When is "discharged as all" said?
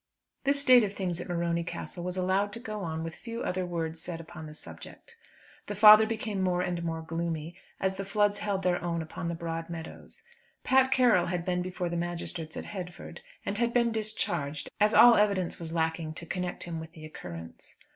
13.91-15.17